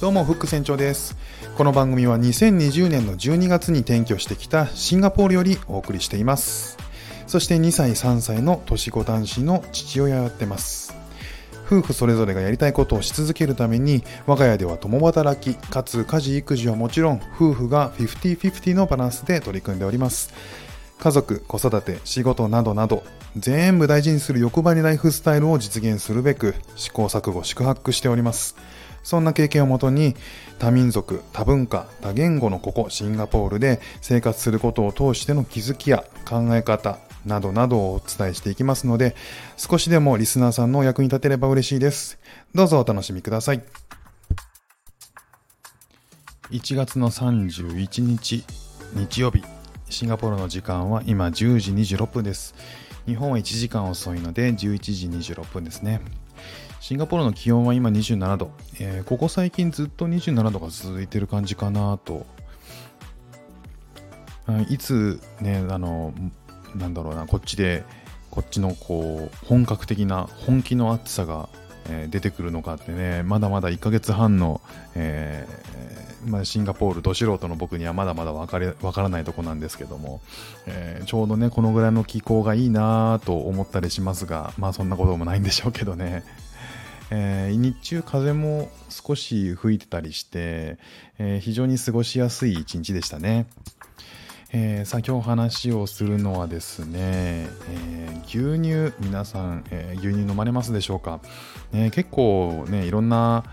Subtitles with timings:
[0.00, 1.16] どうも、フック船長です。
[1.56, 6.78] この番組は2020年の12月に転居してきたシンガポールよりお送りしています。
[7.26, 10.94] そして2歳、3歳の年子男子の父親をやってます。
[11.66, 20.32] 夫婦それぞれがやりたいことをし続けるために、我が家では共働き、かつ家事育児はもちろん、夫婦が50-50のバランスで取り組んでおります。
[21.00, 23.02] 家族、子育て、仕事などなど、
[23.36, 28.54] 全部大事にする欲張りライフスタイルを実現するべく、試行錯誤、宿泊しております。
[29.08, 30.14] そんな経験をもとに、
[30.58, 39.16] 多民族、多文化、多言語のここ、シンガポールで生活することを通しての気づきや考え方などなどをお伝えしていきますので、
[39.56, 42.18] 少しでもリスナーさんのお役に立てれば嬉しいです。
[42.54, 43.62] どうぞお楽しみください。
[46.50, 48.44] 1月の31日、
[48.92, 49.42] 日曜日、
[49.88, 52.54] シンガポールの時間は今10時26分です。
[53.06, 56.02] 日本は1時間遅いので11時26分ですね。
[56.80, 62.26] シンガポールの気温は今27度、えーここ最近ずっと27度が続いてる感じかなと。
[64.70, 66.14] いつね、あの、
[66.74, 67.84] なんだろうな、こっちで、
[68.30, 71.48] こっちのこう、本格的な、本気の暑さが、
[71.90, 74.60] えー出てくるのかってね、まだまだ1ヶ月半の、
[74.94, 80.20] えーまあ、シンガポール、ど素人の僕にはまだまだ分かれ分からないとこなんですけども、
[80.66, 86.24] えーちょうどね、このぐらいの気候がいいなと思ったりしますが、まあそんなこともないんでしょうけどね。
[87.10, 90.78] えー日中風も少し吹いてたりして、
[91.18, 93.46] えー非常に過ごしやすい一日でしたね。
[94.52, 101.20] えーさあ今日話をするのはですね、えー牛乳皆さん、えー牛乳飲まれますでしょうか、
[101.72, 103.44] 結構ねいろんな、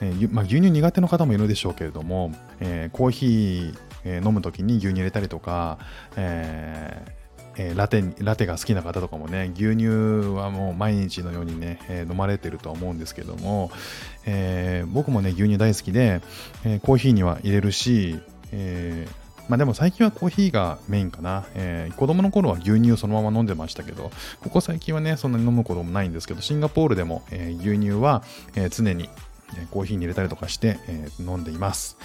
[0.00, 5.78] えまあ、牛乳苦手の方もいるでしょうけれども、えコーヒー、飲む時に牛乳入れたりとか、
[6.16, 7.21] えー
[7.56, 9.86] えーラテラテが好きな方とかもね牛乳
[10.34, 13.70] はもう毎日のようにね、えー飲まれてるとは思うんですけども、
[14.26, 16.20] えー僕もね牛乳大好きで、
[16.64, 18.20] えコーヒーには入れるし、
[18.52, 19.06] え
[19.48, 28.22] まあでも最近はコーヒーがメインかな、えー子供の頃は牛乳そのまま飲んでましたけどここ最近はねそんなに飲むこともないんですけどシンガポールでも、えー牛乳は、
[28.54, 29.08] えー常に
[29.70, 31.98] コーヒーに入れたりとかして、えー飲んでいます。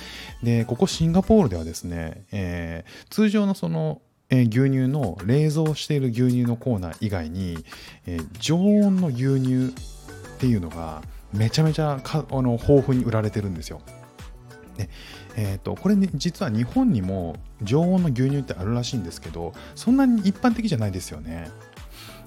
[0.44, 7.64] で、ここシンガポールではですね、えー通常のその、えー牛乳の冷蔵している牛乳のコーナー以外に、
[8.06, 9.74] えー常温の牛乳
[10.38, 11.02] っていうのが
[11.34, 13.82] めちゃめちゃかあの豊富に売られてるんですよ。
[14.78, 14.90] で
[15.36, 21.50] えー、とこれ、ね、実は日本にも常温の牛乳ってあるらしいんですけどそんなに一般的じゃないですよね。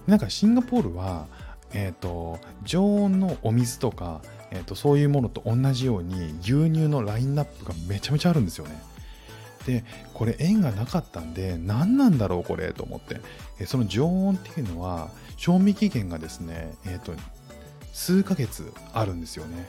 [0.06, 1.26] なんかシンガポールは、
[1.72, 8.80] えー、と常温のお水とか、えー、とそういうものと同じように牛乳のラインナップがめちゃめちゃあるんですよね。
[9.66, 9.84] で
[10.14, 13.20] これ縁がなかったんで何なんだろうこれと思って
[13.58, 17.12] えその常温っていうのは賞味期限がですね、えー、と
[17.92, 19.68] 数ヶ月あるんですよね。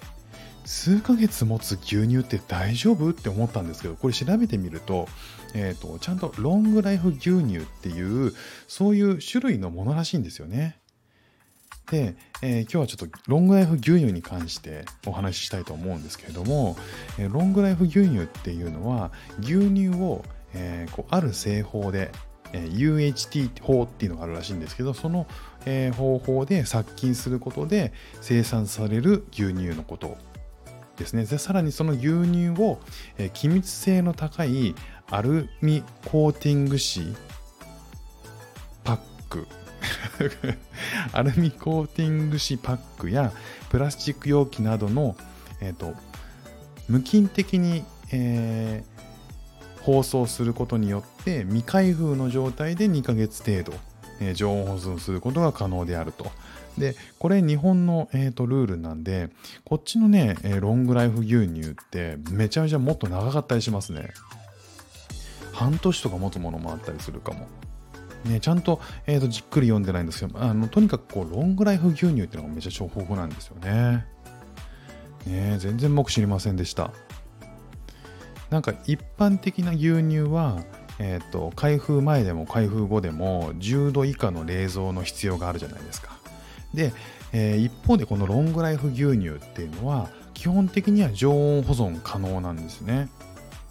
[0.65, 5.07] 数ヶ月持つ牛乳って大丈夫って思ったんですけどこれ調べてみると,、
[5.55, 8.33] えー、とちゃんとロングライフ牛乳っていう
[8.67, 10.77] そういう種類のものらしいんですよね。
[11.91, 16.77] で、えー今日はちょっとロングライフ牛乳に関してお話ししたいと思うんですけれども、
[17.19, 22.11] えーロングライフ牛乳っていうのは牛乳を、えーこうある製法で、
[22.53, 25.27] え UHT 法っていうのがあるらしいんですけどその、
[25.65, 27.91] え方法で殺菌することで
[28.21, 30.17] 生産される牛乳のこと
[30.95, 31.25] ですね。
[31.25, 32.79] でさらにその牛乳を、
[33.17, 34.75] え気密性の高い
[35.09, 37.13] アルミコーティング紙
[38.85, 38.97] パッ
[39.29, 39.45] ク。
[41.13, 43.31] アルミコーティング紙パックや
[43.69, 45.15] プラスチック容器などの、
[45.59, 45.93] えーと
[46.89, 48.91] 無菌的に、えー
[49.81, 53.73] 包装することによって未開封の状態で2ヶ月程度、
[54.19, 56.31] えー常温保存することが可能であると。
[56.77, 59.29] で、これ日本の、えーとルールなんで、
[59.65, 64.09] こっちのね、えーロングライフ牛乳ってめちゃめちゃもっと長かったりしますね。
[65.51, 67.47] 半年とか持つものもあったりするかも。
[68.25, 74.05] ね、ちゃんと,、えーとじっくり読んでないんですけど、あのとにかくこうロングライフ牛乳っていうのがめちゃ超豊富なんですよね。
[75.25, 76.91] ね全然僕知りませんでした。
[78.49, 80.61] なんか一般的な牛乳は、
[80.99, 86.11] えー、と開封前でも開封後でも10度以下の冷蔵の必要があるじゃないですか。
[86.73, 86.93] で、
[87.31, 93.09] えー一方でこのロングライフ牛乳っていうのは基本的には常温保存可能なんですね。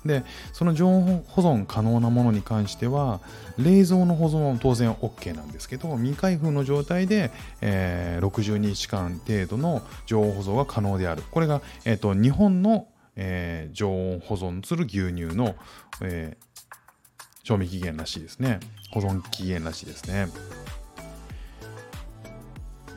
[0.05, 3.21] でその常温保存可能なものに関しては
[3.59, 7.31] 冷蔵の保存は当然 OK なんですけど未開封の状態で、
[7.61, 11.23] えー60日間程度の常温保存が可能である。
[11.31, 12.87] これが、えー、と日本の、
[13.17, 15.55] えー常温保存する牛乳の、
[16.03, 16.51] えー
[17.43, 18.61] 賞味期限らしいですね。
[18.93, 20.27] 保存期限らしいですね。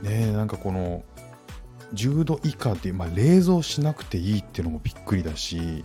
[0.03, 1.03] ねえなんかこの
[1.93, 5.83] 10度以下っていう、まあ、冷蔵しなくていいっていうのもびっくりだし。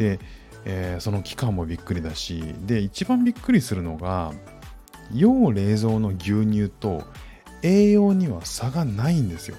[0.00, 0.18] で、
[0.64, 4.32] えー、その期間もびっくりだしで一番びっくりするのが
[5.12, 7.04] 要冷蔵の牛乳と
[7.62, 9.56] 栄養には差がないんですよ。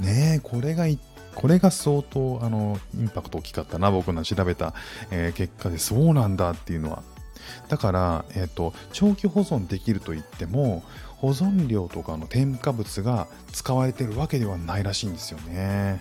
[0.00, 0.86] ねえこれが
[1.34, 4.74] これが相当あのインパクト大きかったな僕の調べた、
[5.10, 7.02] えー、結果でそうなんだっていうのは
[7.68, 10.82] だから、えーと、長期保存できるといっても
[11.16, 16.00] 保存料とかの添加物が使われてるわけではないらしいんですよね。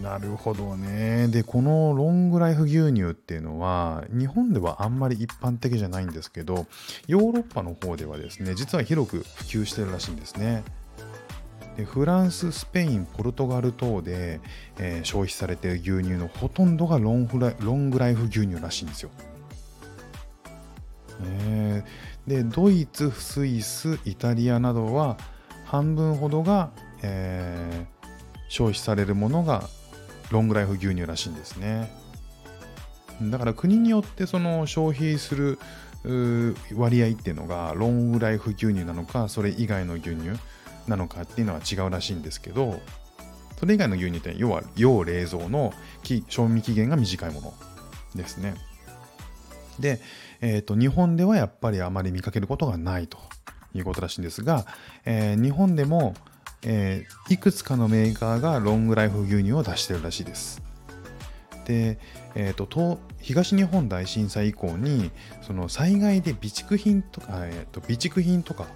[0.00, 1.28] なるほどね。
[1.28, 6.66] で、このロングライフ牛乳っていうのは、日本ではあんまり一般的じゃないんですけど、
[7.06, 10.64] ヨーロッパの方ではですね、実は広く普及してるらしいんですね。
[11.76, 14.40] でフランス、スペイン、ポルトガル等で、
[14.78, 19.10] えー、消費されている牛乳のほとんどがロンフラロングライフ牛乳らしいんですよ。
[21.24, 25.16] えー、でドイツ、スイス、イタリアなどは
[25.64, 26.70] 半分ほどが、
[27.02, 28.06] えー、
[28.48, 29.68] 消費されるものが
[30.32, 31.92] ロングライフ牛乳らしいんですね。
[33.30, 35.58] だから国によってその消費する
[36.74, 40.30] 割合っていうのがロングライフ牛乳なのかそれ以外の牛乳
[40.88, 42.80] なのかっていうのは違うらしいんですけど
[43.60, 45.72] それ以外の牛乳って要は要冷蔵の
[46.28, 47.54] 賞味期限が短いもの
[48.16, 48.54] ですね。
[49.78, 50.00] で、
[50.40, 53.18] えーと、日本ではやっぱりあまり見かけることがないと
[53.72, 54.66] いうことらしいんですが、
[55.04, 56.14] えー、日本でも
[56.64, 60.62] えー、いくつかのメーカーがロングライフ牛乳を出してるらしいです。
[61.64, 61.98] で、
[62.34, 65.10] えーと、東日本大震災以降に
[65.42, 68.66] その災害で備蓄品とか、えーと、備蓄品とか、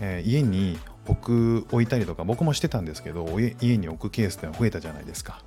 [0.00, 3.26] えー、家に置く置いたりとか僕もしてたんですけど
[3.60, 5.42] 家に置くケースってのは増えたじゃないですか。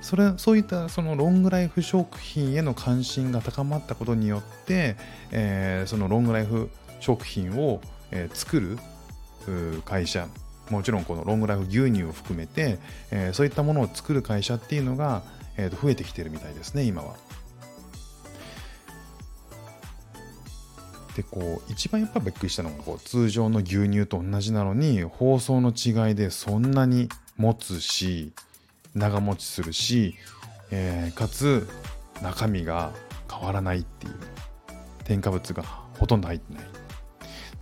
[0.00, 4.96] それそういったそのロングライフ食品への関心が高まったことによって、
[5.30, 6.68] えー、そのロングライフ
[7.00, 7.80] 食品を、
[8.10, 8.78] えー、作る
[9.86, 10.28] 会社
[10.70, 12.78] もちろんこのロングライフ牛乳を含めて、
[13.10, 15.22] えー、そういったものを作る会社っていうのが、
[15.56, 17.16] えー、と増えてきてるみたいですね今は。
[21.16, 28.32] でこう一番やっぱびっくりしたのがこう通常の牛乳と同じなのに包装の違いでそんなに持つし
[28.94, 30.16] 長持ちするし、
[30.72, 31.68] えー、かつ
[32.20, 32.92] 中身が
[33.30, 34.14] 変わらないっていう
[35.04, 35.62] 添加物が
[35.98, 36.64] ほとんど入ってない。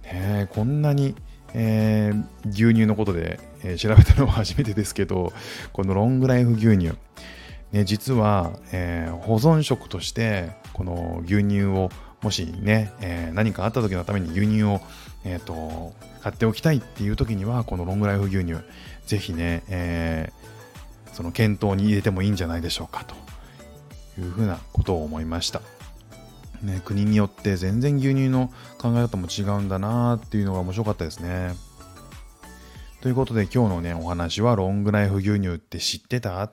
[0.02, 1.14] ねこんなに
[1.54, 5.32] えー、牛乳のことで、えー、調べたのは初めてですけど、
[5.72, 6.92] このロングライフ牛乳、
[7.72, 11.90] ね、実は、えー、保存食として、この牛乳を
[12.22, 14.80] もしね、えー、何かあった時のために牛乳を、
[15.24, 18.60] えーと、買っておきたいっていう時には、このロングライフ牛乳、
[19.06, 23.14] ぜひね、えー、その検討に入れてもいいんじゃないでしょうかと
[24.20, 25.62] いうふうなことを思いました。
[26.62, 31.54] ね、国によって全然牛乳の考え方も違うんだなっていうのが面白かったですね。
[33.00, 36.50] ということで今日のね、お話はロングライフ牛乳って知ってた？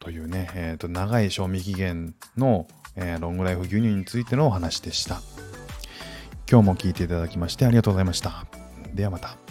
[0.00, 5.20] というね、えーと、長い賞味期限の、えー、ロングライフ牛乳についてのお話でした。
[6.50, 8.46] 今日も聞いていただきましてありがとうございました。
[8.94, 9.43] ではまた。